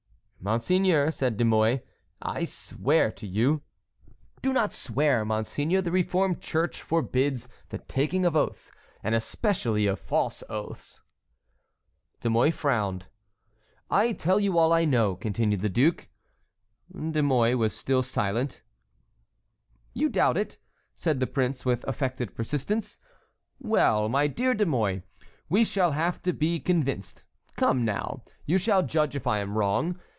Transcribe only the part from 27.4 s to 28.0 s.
Come,